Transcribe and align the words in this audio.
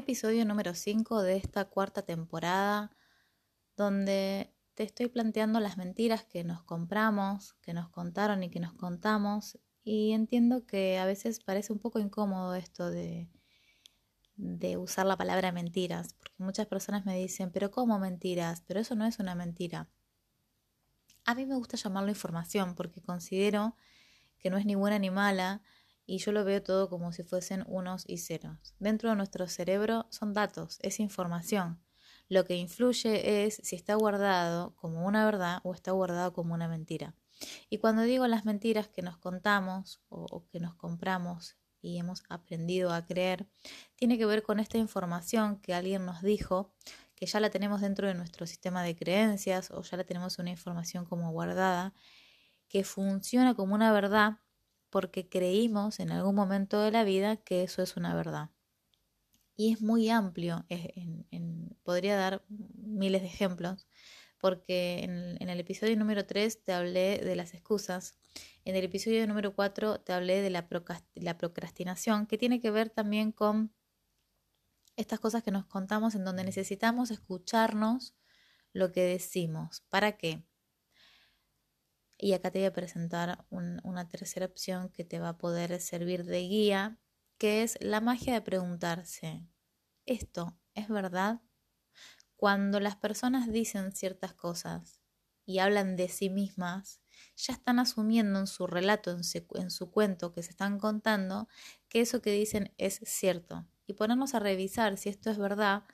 episodio 0.00 0.46
número 0.46 0.74
5 0.74 1.22
de 1.22 1.36
esta 1.36 1.66
cuarta 1.66 2.02
temporada, 2.02 2.90
donde 3.76 4.52
te 4.74 4.82
estoy 4.82 5.08
planteando 5.08 5.60
las 5.60 5.76
mentiras 5.76 6.24
que 6.24 6.42
nos 6.42 6.62
compramos, 6.62 7.52
que 7.60 7.74
nos 7.74 7.90
contaron 7.90 8.42
y 8.42 8.50
que 8.50 8.60
nos 8.60 8.72
contamos, 8.72 9.58
y 9.84 10.12
entiendo 10.12 10.66
que 10.66 10.98
a 10.98 11.04
veces 11.04 11.40
parece 11.40 11.72
un 11.72 11.78
poco 11.78 11.98
incómodo 11.98 12.54
esto 12.54 12.90
de, 12.90 13.28
de 14.36 14.78
usar 14.78 15.04
la 15.04 15.18
palabra 15.18 15.52
mentiras, 15.52 16.14
porque 16.14 16.42
muchas 16.42 16.66
personas 16.66 17.04
me 17.04 17.16
dicen, 17.16 17.50
pero 17.52 17.70
¿cómo 17.70 17.98
mentiras? 17.98 18.62
Pero 18.66 18.80
eso 18.80 18.94
no 18.94 19.04
es 19.04 19.18
una 19.18 19.34
mentira. 19.34 19.90
A 21.26 21.34
mí 21.34 21.44
me 21.44 21.56
gusta 21.56 21.76
llamarlo 21.76 22.08
información 22.08 22.74
porque 22.74 23.02
considero 23.02 23.76
que 24.38 24.48
no 24.48 24.56
es 24.56 24.64
ni 24.64 24.74
buena 24.74 24.98
ni 24.98 25.10
mala, 25.10 25.60
y 26.10 26.18
yo 26.18 26.32
lo 26.32 26.44
veo 26.44 26.60
todo 26.60 26.90
como 26.90 27.12
si 27.12 27.22
fuesen 27.22 27.62
unos 27.68 28.02
y 28.04 28.18
ceros. 28.18 28.74
Dentro 28.80 29.10
de 29.10 29.14
nuestro 29.14 29.46
cerebro 29.46 30.08
son 30.10 30.34
datos, 30.34 30.80
es 30.82 30.98
información. 30.98 31.80
Lo 32.28 32.44
que 32.44 32.56
influye 32.56 33.46
es 33.46 33.60
si 33.62 33.76
está 33.76 33.94
guardado 33.94 34.74
como 34.74 35.06
una 35.06 35.24
verdad 35.24 35.60
o 35.62 35.72
está 35.72 35.92
guardado 35.92 36.32
como 36.32 36.52
una 36.52 36.66
mentira. 36.66 37.14
Y 37.68 37.78
cuando 37.78 38.02
digo 38.02 38.26
las 38.26 38.44
mentiras 38.44 38.88
que 38.88 39.02
nos 39.02 39.18
contamos 39.18 40.02
o, 40.08 40.48
que 40.50 40.58
nos 40.58 40.74
compramos 40.74 41.56
y 41.80 41.96
hemos 41.98 42.24
aprendido 42.28 42.92
a 42.92 43.06
creer, 43.06 43.46
tiene 43.94 44.18
que 44.18 44.26
ver 44.26 44.42
con 44.42 44.58
esta 44.58 44.78
información 44.78 45.60
que 45.60 45.74
alguien 45.74 46.04
nos 46.06 46.22
dijo, 46.22 46.74
que 47.14 47.26
ya 47.26 47.38
la 47.38 47.50
tenemos 47.50 47.82
dentro 47.82 48.08
de 48.08 48.14
nuestro 48.14 48.48
sistema 48.48 48.82
de 48.82 48.96
creencias 48.96 49.70
o 49.70 49.80
ya 49.82 49.96
la 49.96 50.02
tenemos 50.02 50.40
una 50.40 50.50
información 50.50 51.04
como 51.04 51.30
guardada, 51.30 51.94
que 52.66 52.82
funciona 52.82 53.54
como 53.54 53.76
una 53.76 53.92
verdad 53.92 54.38
porque 54.90 55.28
creímos 55.28 56.00
en 56.00 56.10
algún 56.10 56.34
momento 56.34 56.80
de 56.82 56.90
la 56.90 57.04
vida 57.04 57.36
que 57.36 57.62
eso 57.62 57.82
es 57.82 57.96
una 57.96 58.14
verdad. 58.14 58.50
Y 59.56 59.72
es 59.72 59.82
muy 59.82 60.08
amplio, 60.08 60.64
podría 61.82 62.16
dar 62.16 62.42
miles 62.48 63.22
de 63.22 63.28
ejemplos, 63.28 63.86
porque 64.38 65.00
en, 65.04 65.48
el 65.48 65.60
episodio 65.60 65.96
número 65.96 66.26
3 66.26 66.64
te 66.64 66.72
hablé 66.72 67.18
de 67.18 67.36
las 67.36 67.52
excusas, 67.52 68.16
en 68.64 68.74
el 68.74 68.84
episodio 68.84 69.26
número 69.26 69.54
4 69.54 70.00
te 70.00 70.12
hablé 70.12 70.40
de 70.40 70.50
la, 70.50 70.66
la 71.14 71.38
procrastinación, 71.38 72.26
que 72.26 72.38
tiene 72.38 72.60
que 72.60 72.70
ver 72.70 72.90
también 72.90 73.32
con 73.32 73.72
estas 74.96 75.20
cosas 75.20 75.42
que 75.42 75.50
nos 75.50 75.66
contamos 75.66 76.14
en 76.14 76.24
donde 76.24 76.44
necesitamos 76.44 77.10
escucharnos 77.10 78.14
lo 78.72 78.92
que 78.92 79.02
decimos. 79.02 79.82
¿Para 79.88 80.12
qué? 80.12 80.42
Y 82.22 82.34
acá 82.34 82.50
te 82.50 82.58
voy 82.58 82.66
a 82.66 82.72
presentar 82.72 83.46
una 83.48 84.06
tercera 84.06 84.44
opción 84.44 84.90
que 84.90 85.04
te 85.04 85.18
va 85.18 85.30
a 85.30 85.38
poder 85.38 85.80
servir 85.80 86.24
de 86.24 86.40
guía, 86.40 87.00
que 87.38 87.62
es 87.62 87.78
la 87.80 88.02
magia 88.02 88.34
de 88.34 88.42
preguntarse, 88.42 89.48
¿esto 90.04 90.58
es 90.74 90.88
verdad? 90.88 91.40
Cuando 92.36 92.78
las 92.78 92.96
personas 92.96 93.50
dicen 93.50 93.92
ciertas 93.92 94.34
cosas 94.34 95.00
y 95.46 95.60
hablan 95.60 95.96
de 95.96 96.10
sí 96.10 96.28
mismas, 96.28 97.00
ya 97.36 97.54
están 97.54 97.78
asumiendo 97.78 98.38
en 98.38 98.46
su 98.46 98.66
relato, 98.66 99.10
en 99.12 99.24
su, 99.24 99.46
en 99.54 99.70
su 99.70 99.90
cuento 99.90 100.34
que 100.34 100.42
se 100.42 100.50
están 100.50 100.78
contando, 100.78 101.48
que 101.88 102.02
eso 102.02 102.20
que 102.20 102.32
dicen 102.32 102.74
es 102.76 103.00
cierto. 103.02 103.66
Y 103.86 103.94
ponernos 103.94 104.34
a 104.34 104.40
revisar 104.40 104.98
si 104.98 105.08
esto 105.08 105.30
es 105.30 105.38
verdad 105.38 105.84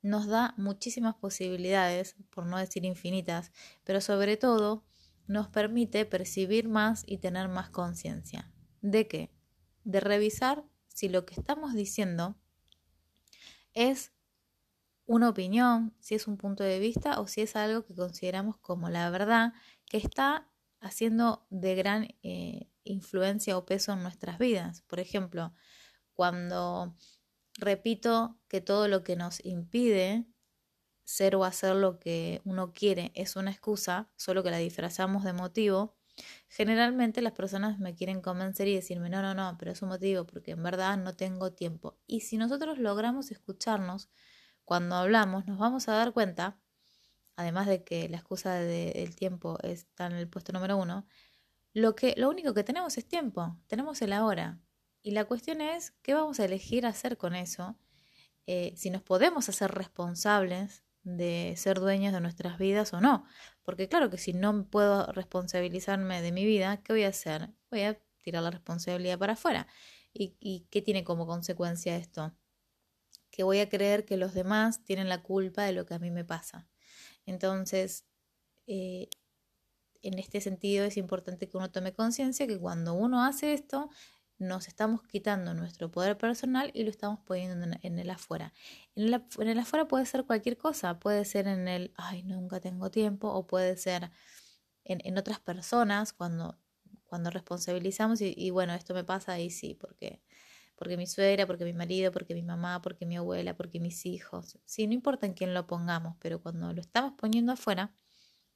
nos 0.00 0.28
da 0.28 0.54
muchísimas 0.56 1.14
posibilidades, 1.16 2.16
por 2.30 2.46
no 2.46 2.56
decir 2.56 2.86
infinitas, 2.86 3.52
pero 3.84 4.00
sobre 4.00 4.38
todo 4.38 4.86
nos 5.28 5.48
permite 5.48 6.04
percibir 6.06 6.68
más 6.68 7.04
y 7.06 7.18
tener 7.18 7.48
más 7.48 7.70
conciencia. 7.70 8.50
¿De 8.80 9.06
qué? 9.06 9.30
De 9.84 10.00
revisar 10.00 10.64
si 10.88 11.08
lo 11.08 11.24
que 11.24 11.34
estamos 11.34 11.74
diciendo 11.74 12.36
es 13.74 14.12
una 15.06 15.28
opinión, 15.28 15.94
si 16.00 16.14
es 16.14 16.26
un 16.26 16.36
punto 16.36 16.64
de 16.64 16.78
vista 16.80 17.20
o 17.20 17.26
si 17.26 17.42
es 17.42 17.56
algo 17.56 17.84
que 17.84 17.94
consideramos 17.94 18.56
como 18.58 18.88
la 18.88 19.08
verdad 19.10 19.52
que 19.86 19.98
está 19.98 20.50
haciendo 20.80 21.46
de 21.50 21.74
gran 21.74 22.08
eh, 22.22 22.68
influencia 22.84 23.56
o 23.56 23.64
peso 23.64 23.92
en 23.92 24.02
nuestras 24.02 24.38
vidas. 24.38 24.82
Por 24.82 24.98
ejemplo, 25.00 25.52
cuando 26.14 26.96
repito 27.58 28.38
que 28.48 28.60
todo 28.60 28.88
lo 28.88 29.02
que 29.02 29.16
nos 29.16 29.44
impide 29.44 30.26
ser 31.08 31.36
o 31.36 31.44
hacer 31.44 31.74
lo 31.74 31.98
que 31.98 32.42
uno 32.44 32.74
quiere 32.74 33.12
es 33.14 33.34
una 33.34 33.50
excusa, 33.50 34.10
solo 34.16 34.42
que 34.42 34.50
la 34.50 34.58
disfrazamos 34.58 35.24
de 35.24 35.32
motivo, 35.32 35.96
generalmente 36.48 37.22
las 37.22 37.32
personas 37.32 37.78
me 37.78 37.94
quieren 37.94 38.20
convencer 38.20 38.68
y 38.68 38.74
decirme, 38.74 39.08
no, 39.08 39.22
no, 39.22 39.32
no, 39.32 39.56
pero 39.58 39.72
es 39.72 39.80
un 39.80 39.88
motivo 39.88 40.26
porque 40.26 40.50
en 40.50 40.62
verdad 40.62 40.98
no 40.98 41.16
tengo 41.16 41.50
tiempo. 41.54 41.96
Y 42.06 42.20
si 42.20 42.36
nosotros 42.36 42.76
logramos 42.76 43.30
escucharnos 43.30 44.10
cuando 44.66 44.96
hablamos, 44.96 45.46
nos 45.46 45.58
vamos 45.58 45.88
a 45.88 45.92
dar 45.92 46.12
cuenta, 46.12 46.60
además 47.36 47.68
de 47.68 47.84
que 47.84 48.06
la 48.10 48.18
excusa 48.18 48.56
del 48.56 49.16
tiempo 49.16 49.58
está 49.62 50.08
en 50.08 50.12
el 50.12 50.28
puesto 50.28 50.52
número 50.52 50.76
uno, 50.76 51.06
lo, 51.72 51.94
que, 51.94 52.12
lo 52.18 52.28
único 52.28 52.52
que 52.52 52.64
tenemos 52.64 52.98
es 52.98 53.08
tiempo, 53.08 53.56
tenemos 53.66 54.02
el 54.02 54.12
ahora. 54.12 54.60
Y 55.02 55.12
la 55.12 55.24
cuestión 55.24 55.62
es, 55.62 55.92
¿qué 56.02 56.12
vamos 56.12 56.38
a 56.38 56.44
elegir 56.44 56.84
hacer 56.84 57.16
con 57.16 57.34
eso? 57.34 57.78
Eh, 58.46 58.74
si 58.76 58.90
nos 58.90 59.00
podemos 59.00 59.48
hacer 59.48 59.70
responsables 59.70 60.84
de 61.16 61.54
ser 61.56 61.80
dueños 61.80 62.12
de 62.12 62.20
nuestras 62.20 62.58
vidas 62.58 62.92
o 62.92 63.00
no. 63.00 63.24
Porque 63.62 63.88
claro 63.88 64.10
que 64.10 64.18
si 64.18 64.32
no 64.32 64.68
puedo 64.68 65.06
responsabilizarme 65.12 66.20
de 66.22 66.32
mi 66.32 66.44
vida, 66.44 66.82
¿qué 66.82 66.92
voy 66.92 67.04
a 67.04 67.08
hacer? 67.08 67.50
Voy 67.70 67.82
a 67.82 67.98
tirar 68.22 68.42
la 68.42 68.50
responsabilidad 68.50 69.18
para 69.18 69.32
afuera. 69.32 69.66
¿Y, 70.12 70.66
qué 70.70 70.82
tiene 70.82 71.04
como 71.04 71.26
consecuencia 71.26 71.96
esto? 71.96 72.34
Que 73.30 73.42
voy 73.42 73.60
a 73.60 73.68
creer 73.68 74.04
que 74.04 74.16
los 74.16 74.34
demás 74.34 74.84
tienen 74.84 75.08
la 75.08 75.22
culpa 75.22 75.62
de 75.62 75.72
lo 75.72 75.86
que 75.86 75.94
a 75.94 75.98
mí 75.98 76.10
me 76.10 76.24
pasa. 76.24 76.68
Entonces, 77.24 78.04
eh, 78.66 79.08
en 80.02 80.18
este 80.18 80.40
sentido 80.40 80.84
es 80.84 80.96
importante 80.96 81.48
que 81.48 81.56
uno 81.56 81.70
tome 81.70 81.92
conciencia 81.92 82.46
que 82.46 82.58
cuando 82.58 82.94
uno 82.94 83.24
hace 83.24 83.52
esto, 83.52 83.90
nos 84.38 84.68
estamos 84.68 85.02
quitando 85.02 85.52
nuestro 85.52 85.90
poder 85.90 86.16
personal 86.16 86.70
y 86.72 86.84
lo 86.84 86.90
estamos 86.90 87.18
poniendo 87.20 87.76
en, 87.82 87.98
el 87.98 88.10
afuera. 88.10 88.52
En 88.94 89.12
el, 89.48 89.58
afuera 89.58 89.88
puede 89.88 90.06
ser 90.06 90.24
cualquier 90.24 90.56
cosa, 90.56 90.98
puede 91.00 91.24
ser 91.24 91.48
en 91.48 91.66
el, 91.66 91.92
ay, 91.96 92.22
nunca 92.22 92.60
tengo 92.60 92.90
tiempo, 92.90 93.28
o 93.28 93.46
puede 93.46 93.76
ser 93.76 94.10
en, 94.84 95.18
otras 95.18 95.40
personas 95.40 96.12
cuando, 96.12 96.58
cuando 97.04 97.30
responsabilizamos 97.30 98.20
y, 98.20 98.50
bueno, 98.50 98.74
esto 98.74 98.94
me 98.94 99.04
pasa 99.04 99.32
ahí 99.32 99.50
sí, 99.50 99.74
porque, 99.74 100.22
porque 100.76 100.96
mi 100.96 101.06
suegra, 101.06 101.46
porque 101.46 101.64
mi 101.64 101.72
marido, 101.72 102.12
porque 102.12 102.34
mi 102.34 102.42
mamá, 102.42 102.80
porque 102.80 103.06
mi 103.06 103.16
abuela, 103.16 103.56
porque 103.56 103.80
mis 103.80 104.06
hijos. 104.06 104.58
Sí, 104.64 104.86
no 104.86 104.94
importa 104.94 105.26
en 105.26 105.34
quién 105.34 105.52
lo 105.52 105.66
pongamos, 105.66 106.16
pero 106.20 106.40
cuando 106.40 106.72
lo 106.72 106.80
estamos 106.80 107.14
poniendo 107.18 107.52
afuera, 107.52 107.92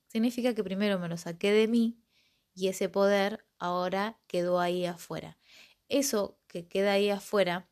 significa 0.06 0.54
que 0.54 0.62
primero 0.62 0.98
me 1.00 1.08
lo 1.08 1.16
saqué 1.16 1.50
de 1.52 1.66
mí 1.66 1.98
y 2.54 2.68
ese 2.68 2.88
poder 2.88 3.44
ahora 3.58 4.20
quedó 4.28 4.60
ahí 4.60 4.86
afuera 4.86 5.38
eso 5.92 6.40
que 6.48 6.66
queda 6.66 6.92
ahí 6.92 7.10
afuera, 7.10 7.68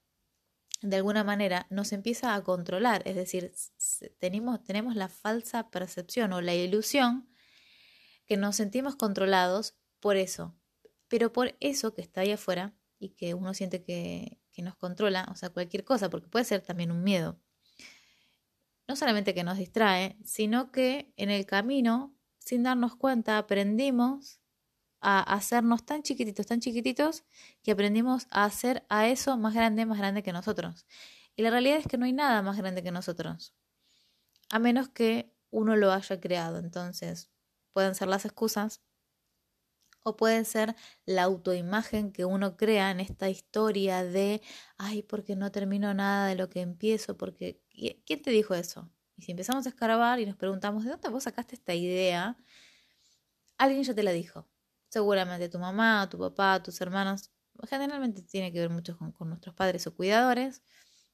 de 0.82 0.96
alguna 0.96 1.24
manera, 1.24 1.66
nos 1.70 1.92
empieza 1.92 2.34
a 2.34 2.44
controlar. 2.44 3.02
Es 3.06 3.16
decir, 3.16 3.52
tenemos, 4.18 4.62
tenemos 4.62 4.94
la 4.96 5.08
falsa 5.08 5.70
percepción 5.70 6.32
o 6.32 6.40
la 6.40 6.54
ilusión 6.54 7.28
que 8.26 8.36
nos 8.36 8.56
sentimos 8.56 8.96
controlados 8.96 9.76
por 10.00 10.16
eso. 10.16 10.56
Pero 11.08 11.32
por 11.32 11.56
eso 11.60 11.94
que 11.94 12.00
está 12.00 12.22
ahí 12.22 12.32
afuera 12.32 12.74
y 12.98 13.10
que 13.10 13.34
uno 13.34 13.52
siente 13.54 13.82
que, 13.82 14.40
que 14.52 14.62
nos 14.62 14.76
controla, 14.76 15.26
o 15.30 15.34
sea, 15.34 15.50
cualquier 15.50 15.84
cosa, 15.84 16.08
porque 16.08 16.28
puede 16.28 16.44
ser 16.44 16.62
también 16.62 16.92
un 16.92 17.02
miedo. 17.02 17.40
No 18.86 18.96
solamente 18.96 19.34
que 19.34 19.44
nos 19.44 19.58
distrae, 19.58 20.16
sino 20.24 20.72
que 20.72 21.12
en 21.16 21.30
el 21.30 21.46
camino, 21.46 22.14
sin 22.38 22.62
darnos 22.62 22.96
cuenta, 22.96 23.38
aprendimos 23.38 24.39
a 25.00 25.20
hacernos 25.20 25.84
tan 25.86 26.02
chiquititos, 26.02 26.46
tan 26.46 26.60
chiquititos, 26.60 27.24
que 27.62 27.72
aprendimos 27.72 28.26
a 28.30 28.44
hacer 28.44 28.84
a 28.88 29.08
eso 29.08 29.36
más 29.38 29.54
grande, 29.54 29.86
más 29.86 29.98
grande 29.98 30.22
que 30.22 30.32
nosotros. 30.32 30.86
Y 31.36 31.42
la 31.42 31.50
realidad 31.50 31.78
es 31.78 31.86
que 31.86 31.98
no 31.98 32.04
hay 32.06 32.12
nada 32.12 32.42
más 32.42 32.56
grande 32.56 32.82
que 32.82 32.90
nosotros, 32.92 33.54
a 34.50 34.58
menos 34.58 34.88
que 34.88 35.34
uno 35.50 35.76
lo 35.76 35.92
haya 35.92 36.20
creado. 36.20 36.58
Entonces, 36.58 37.30
pueden 37.72 37.94
ser 37.94 38.08
las 38.08 38.24
excusas 38.24 38.82
o 40.02 40.16
puede 40.16 40.44
ser 40.44 40.76
la 41.04 41.24
autoimagen 41.24 42.12
que 42.12 42.24
uno 42.24 42.56
crea 42.56 42.90
en 42.90 43.00
esta 43.00 43.28
historia 43.28 44.02
de, 44.04 44.40
ay, 44.78 45.02
porque 45.02 45.36
no 45.36 45.52
termino 45.52 45.92
nada 45.94 46.26
de 46.28 46.36
lo 46.36 46.48
que 46.48 46.60
empiezo, 46.60 47.16
porque, 47.16 47.60
¿quién 48.06 48.22
te 48.22 48.30
dijo 48.30 48.54
eso? 48.54 48.90
Y 49.16 49.22
si 49.22 49.32
empezamos 49.32 49.66
a 49.66 49.68
escarbar 49.70 50.18
y 50.20 50.26
nos 50.26 50.36
preguntamos, 50.36 50.84
¿de 50.84 50.90
dónde 50.90 51.10
vos 51.10 51.24
sacaste 51.24 51.54
esta 51.54 51.74
idea? 51.74 52.38
Alguien 53.58 53.82
ya 53.84 53.94
te 53.94 54.02
la 54.02 54.12
dijo 54.12 54.49
seguramente 54.90 55.48
tu 55.48 55.58
mamá, 55.58 56.08
tu 56.10 56.18
papá, 56.18 56.62
tus 56.62 56.80
hermanos, 56.80 57.30
generalmente 57.68 58.22
tiene 58.22 58.52
que 58.52 58.60
ver 58.60 58.70
mucho 58.70 58.98
con, 58.98 59.28
nuestros 59.28 59.54
padres 59.54 59.86
o 59.86 59.94
cuidadores, 59.94 60.62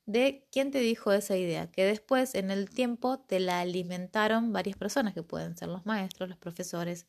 de 0.06 0.46
quién 0.52 0.70
te 0.70 0.78
dijo 0.81 1.12
esa 1.12 1.37
idea, 1.37 1.70
que 1.70 1.84
después 1.84 2.34
en 2.34 2.50
el 2.50 2.70
tiempo 2.70 3.20
te 3.20 3.40
la 3.40 3.61
alimentaron 3.61 4.52
varias 4.52 4.76
personas, 4.76 5.14
que 5.14 5.23
pueden 5.23 5.56
ser 5.56 5.69
los 5.69 5.84
maestros, 5.87 6.28
los 6.28 6.38
profesores, 6.38 7.06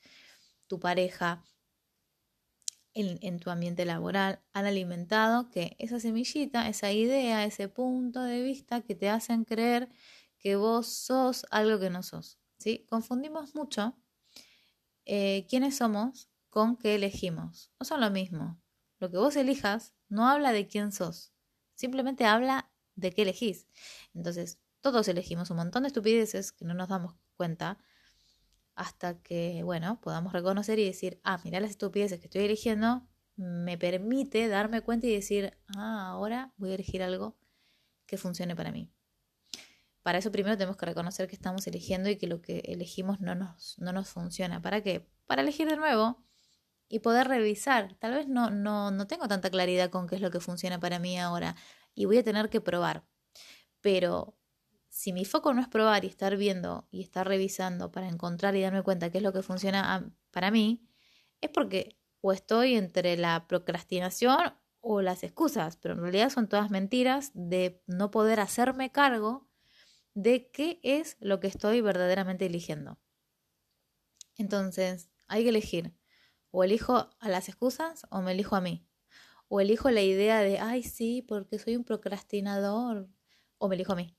tu 0.68 0.80
pareja, 0.80 1.44
en, 2.94 3.40
tu 3.40 3.52
ambiente 3.52 3.86
laboral 3.86 4.42
han 4.54 4.66
alimentado 4.66 5.50
que 5.50 5.76
esa 5.78 6.00
semillita, 6.00 6.68
esa 6.68 6.92
idea, 6.92 7.46
ese 7.46 7.70
punto 7.70 8.24
de 8.24 8.42
vista 8.42 8.82
que 8.82 8.96
te 8.96 9.08
hacen 9.08 9.44
creer 9.46 9.88
que 10.40 10.56
vos 10.56 10.88
sos 10.88 11.46
algo 11.52 11.80
que 11.80 11.92
no 11.92 12.02
sos. 12.02 12.40
¿sí? 12.58 12.88
Confundimos 12.90 13.54
mucho 13.54 13.96
eh, 15.06 15.46
quiénes 15.48 15.78
somos 15.78 16.28
con 16.58 16.76
qué 16.76 16.96
elegimos. 16.96 17.72
No 17.80 17.86
son 17.86 18.02
lo 18.02 18.10
mismo. 18.10 18.60
Lo 18.98 19.12
que 19.12 19.18
vos 19.18 19.36
elijas 19.36 19.94
no 20.10 20.28
habla 20.28 20.52
de 20.54 20.68
quién 20.68 20.92
sos, 20.92 21.32
simplemente 21.76 22.26
habla 22.26 22.72
de 22.96 23.12
qué 23.12 23.22
elegís. 23.22 23.68
Entonces, 24.16 24.58
todos 24.82 25.08
elegimos 25.08 25.52
un 25.52 25.58
montón 25.58 25.84
de 25.84 25.90
estupideces 25.90 26.52
que 26.52 26.66
no 26.66 26.74
nos 26.74 26.90
damos 26.90 27.14
cuenta 27.36 27.78
hasta 28.74 29.22
que, 29.22 29.62
bueno, 29.62 30.02
podamos 30.02 30.34
reconocer 30.34 30.80
y 30.80 30.86
decir, 30.86 31.22
ah, 31.24 31.40
mira 31.44 31.60
las 31.60 31.70
estupideces 31.70 32.20
que 32.20 32.26
estoy 32.26 32.46
eligiendo, 32.46 33.08
me 33.36 33.78
permite 33.78 34.48
darme 34.48 34.82
cuenta 34.82 35.06
y 35.06 35.14
decir, 35.14 35.56
ah, 35.76 36.08
ahora 36.08 36.56
voy 36.58 36.72
a 36.72 36.74
elegir 36.74 37.04
algo 37.04 37.38
que 38.08 38.18
funcione 38.18 38.56
para 38.56 38.72
mí. 38.72 38.92
Para 40.02 40.18
eso 40.18 40.32
primero 40.32 40.58
tenemos 40.58 40.76
que 40.78 40.88
reconocer 40.88 41.28
que 41.28 41.36
estamos 41.36 41.68
eligiendo 41.68 42.10
y 42.10 42.18
que 42.18 42.26
lo 42.26 42.42
que 42.42 42.64
elegimos 42.66 43.22
no 43.22 43.36
nos, 43.36 43.78
no 43.78 43.94
nos 43.94 44.10
funciona. 44.10 44.60
¿Para 44.60 44.82
qué? 44.82 45.08
Para 45.28 45.44
elegir 45.44 45.70
de 45.70 45.78
nuevo 45.78 46.27
y 46.90 47.00
poder 47.00 47.28
revisar. 47.28 47.96
Tal 48.00 48.14
vez 48.14 48.28
no, 48.28 48.50
no, 48.50 48.92
no 48.92 49.08
tengo 49.08 49.28
tanta 49.28 49.50
claridad 49.50 49.90
con 49.90 50.08
qué 50.08 50.16
es 50.16 50.22
lo 50.22 50.32
que 50.32 50.40
funciona 50.40 50.80
para 50.80 51.00
mí 51.00 51.20
ahora 51.20 51.56
y 51.96 52.06
voy 52.06 52.18
a 52.20 52.24
tener 52.24 52.50
que 52.50 52.62
probar. 52.62 53.06
Pero 53.82 54.38
si 54.90 55.14
mi 55.14 55.26
foco 55.26 55.54
no 55.54 55.62
es 55.62 55.68
probar 55.68 56.06
y 56.06 56.08
estar 56.08 56.38
viendo 56.38 56.88
y 56.92 57.02
estar 57.04 57.28
revisando 57.28 57.92
para 57.92 58.08
encontrar 58.10 58.56
y 58.56 58.62
darme 58.62 58.84
cuenta 58.84 59.12
qué 59.12 59.20
es 59.20 59.24
lo 59.24 59.34
que 59.34 59.44
funciona 59.44 60.12
para 60.32 60.52
mí, 60.52 60.88
es 61.42 61.50
porque 61.52 61.98
o 62.22 62.32
estoy 62.34 62.76
entre 62.76 63.18
la 63.18 63.48
procrastinación 63.48 64.54
o 64.82 65.02
las 65.02 65.24
excusas, 65.24 65.78
pero 65.78 65.94
en 65.94 66.02
realidad 66.02 66.30
son 66.30 66.48
todas 66.50 66.72
mentiras 66.72 67.32
de 67.34 67.82
no 67.88 68.12
poder 68.12 68.40
hacerme 68.40 68.92
cargo 68.92 69.48
de 70.14 70.50
qué 70.52 70.80
es 70.84 71.18
lo 71.20 71.40
que 71.40 71.48
estoy 71.48 71.82
verdaderamente 71.82 72.46
eligiendo. 72.48 73.00
Entonces, 74.38 75.10
hay 75.28 75.44
que 75.44 75.50
elegir. 75.50 75.97
O 76.58 76.64
elijo 76.64 77.08
a 77.20 77.30
las 77.30 77.50
excusas 77.50 78.08
o 78.10 78.24
me 78.24 78.32
elijo 78.32 78.56
a 78.56 78.62
mí. 78.62 78.84
O 79.48 79.62
elijo 79.62 79.92
la 79.92 80.02
idea 80.02 80.40
de, 80.40 80.58
ay, 80.58 80.82
sí, 80.82 81.22
porque 81.22 81.60
soy 81.60 81.76
un 81.76 81.84
procrastinador. 81.84 83.08
O 83.60 83.68
me 83.68 83.76
elijo 83.76 83.94
a 83.94 83.96
mí. 83.96 84.18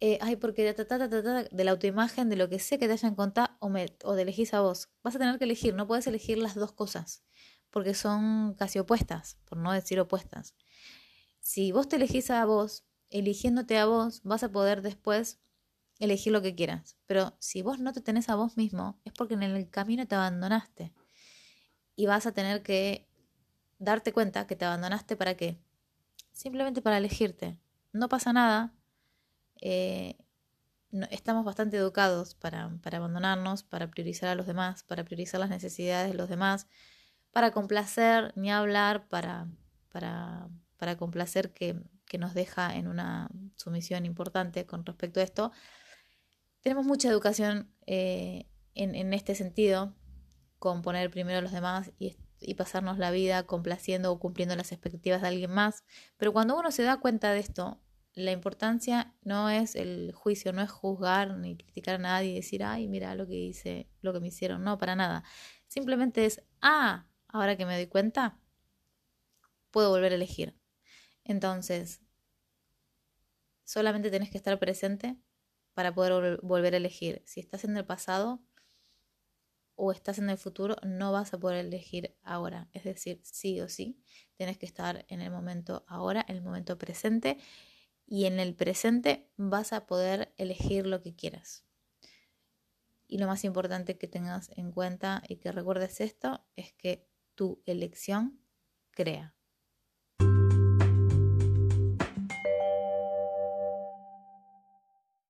Eh, 0.00 0.18
ay, 0.20 0.36
porque 0.36 0.74
de 0.74 1.64
la 1.64 1.70
autoimagen, 1.70 2.28
de 2.28 2.36
lo 2.36 2.50
que 2.50 2.58
sé 2.58 2.78
que 2.78 2.88
te 2.88 2.92
hayan 2.92 3.14
contado, 3.14 3.56
o, 3.58 3.70
me, 3.70 3.86
o 4.04 4.14
te 4.14 4.20
elegís 4.20 4.52
a 4.52 4.60
vos. 4.60 4.90
Vas 5.02 5.16
a 5.16 5.18
tener 5.18 5.38
que 5.38 5.44
elegir, 5.44 5.72
no 5.74 5.86
puedes 5.86 6.06
elegir 6.06 6.36
las 6.36 6.56
dos 6.56 6.72
cosas, 6.72 7.24
porque 7.70 7.94
son 7.94 8.52
casi 8.52 8.78
opuestas, 8.78 9.38
por 9.46 9.56
no 9.56 9.72
decir 9.72 9.98
opuestas. 9.98 10.54
Si 11.40 11.72
vos 11.72 11.88
te 11.88 11.96
elegís 11.96 12.30
a 12.30 12.44
vos, 12.44 12.84
eligiéndote 13.08 13.78
a 13.78 13.86
vos, 13.86 14.20
vas 14.24 14.42
a 14.42 14.52
poder 14.52 14.82
después 14.82 15.40
elegir 16.00 16.34
lo 16.34 16.42
que 16.42 16.54
quieras. 16.54 16.98
Pero 17.06 17.34
si 17.38 17.62
vos 17.62 17.78
no 17.78 17.94
te 17.94 18.02
tenés 18.02 18.28
a 18.28 18.34
vos 18.34 18.58
mismo, 18.58 19.00
es 19.06 19.14
porque 19.14 19.32
en 19.32 19.42
el 19.42 19.70
camino 19.70 20.06
te 20.06 20.16
abandonaste. 20.16 20.92
Y 21.96 22.06
vas 22.06 22.26
a 22.26 22.32
tener 22.32 22.62
que 22.62 23.08
darte 23.78 24.12
cuenta 24.12 24.46
que 24.46 24.56
te 24.56 24.64
abandonaste 24.64 25.16
para 25.16 25.36
qué. 25.36 25.58
Simplemente 26.32 26.82
para 26.82 26.98
elegirte. 26.98 27.58
No 27.92 28.08
pasa 28.08 28.32
nada 28.32 28.74
eh, 29.60 30.16
estamos 31.10 31.44
bastante 31.44 31.76
educados 31.76 32.34
para, 32.34 32.70
para, 32.82 32.98
abandonarnos, 32.98 33.62
para 33.62 33.90
priorizar 33.90 34.28
a 34.28 34.34
los 34.34 34.46
demás, 34.46 34.82
para 34.82 35.04
priorizar 35.04 35.40
las 35.40 35.50
necesidades 35.50 36.10
de 36.10 36.16
los 36.16 36.28
demás, 36.28 36.66
para 37.32 37.52
complacer, 37.52 38.32
ni 38.36 38.50
hablar, 38.50 39.08
para, 39.08 39.48
para, 39.92 40.48
para 40.76 40.96
complacer 40.96 41.52
que, 41.52 41.80
que 42.06 42.18
nos 42.18 42.34
deja 42.34 42.74
en 42.74 42.88
una 42.88 43.30
sumisión 43.56 44.04
importante 44.04 44.66
con 44.66 44.84
respecto 44.84 45.20
a 45.20 45.22
esto. 45.22 45.52
Tenemos 46.60 46.86
mucha 46.86 47.08
educación 47.08 47.72
eh, 47.86 48.46
en, 48.74 48.94
en, 48.94 49.12
este 49.14 49.34
sentido, 49.34 49.94
con 50.60 50.82
poner 50.82 51.10
primero 51.10 51.38
a 51.38 51.42
los 51.42 51.52
demás 51.52 51.90
y, 51.98 52.16
y 52.38 52.54
pasarnos 52.54 52.98
la 52.98 53.10
vida 53.10 53.42
complaciendo 53.44 54.12
o 54.12 54.20
cumpliendo 54.20 54.54
las 54.54 54.70
expectativas 54.70 55.22
de 55.22 55.28
alguien 55.28 55.50
más. 55.50 55.82
Pero 56.18 56.32
cuando 56.32 56.56
uno 56.56 56.70
se 56.70 56.84
da 56.84 57.00
cuenta 57.00 57.32
de 57.32 57.40
esto, 57.40 57.80
la 58.14 58.30
importancia 58.30 59.14
no 59.22 59.48
es 59.50 59.74
el 59.74 60.12
juicio, 60.12 60.52
no 60.52 60.62
es 60.62 60.70
juzgar 60.70 61.36
ni 61.38 61.56
criticar 61.56 61.94
a 61.96 61.98
nadie 61.98 62.32
y 62.32 62.34
decir, 62.36 62.62
ay, 62.62 62.88
mira 62.88 63.14
lo 63.14 63.26
que 63.26 63.36
hice, 63.36 63.88
lo 64.02 64.12
que 64.12 64.20
me 64.20 64.28
hicieron, 64.28 64.62
no, 64.62 64.78
para 64.78 64.94
nada. 64.94 65.24
Simplemente 65.66 66.26
es, 66.26 66.42
ah, 66.60 67.06
ahora 67.26 67.56
que 67.56 67.64
me 67.66 67.74
doy 67.74 67.86
cuenta, 67.86 68.38
puedo 69.70 69.90
volver 69.90 70.12
a 70.12 70.16
elegir. 70.16 70.54
Entonces, 71.24 72.02
solamente 73.64 74.10
tenés 74.10 74.30
que 74.30 74.36
estar 74.36 74.58
presente 74.58 75.16
para 75.72 75.94
poder 75.94 76.38
volver 76.42 76.74
a 76.74 76.76
elegir. 76.76 77.22
Si 77.24 77.40
estás 77.40 77.64
en 77.64 77.76
el 77.76 77.86
pasado 77.86 78.42
o 79.82 79.92
estás 79.92 80.18
en 80.18 80.28
el 80.28 80.36
futuro, 80.36 80.76
no 80.82 81.10
vas 81.10 81.32
a 81.32 81.38
poder 81.38 81.64
elegir 81.64 82.14
ahora. 82.22 82.68
Es 82.74 82.84
decir, 82.84 83.18
sí 83.22 83.62
o 83.62 83.68
sí, 83.70 83.98
tienes 84.34 84.58
que 84.58 84.66
estar 84.66 85.06
en 85.08 85.22
el 85.22 85.30
momento 85.30 85.84
ahora, 85.88 86.22
en 86.28 86.36
el 86.36 86.42
momento 86.42 86.76
presente 86.76 87.38
y 88.06 88.26
en 88.26 88.40
el 88.40 88.54
presente 88.54 89.30
vas 89.38 89.72
a 89.72 89.86
poder 89.86 90.34
elegir 90.36 90.86
lo 90.86 91.00
que 91.00 91.16
quieras. 91.16 91.64
Y 93.08 93.16
lo 93.16 93.26
más 93.26 93.42
importante 93.44 93.96
que 93.96 94.06
tengas 94.06 94.50
en 94.54 94.70
cuenta 94.70 95.22
y 95.26 95.36
que 95.36 95.50
recuerdes 95.50 96.02
esto 96.02 96.44
es 96.56 96.74
que 96.74 97.08
tu 97.34 97.62
elección 97.64 98.38
crea. 98.90 99.34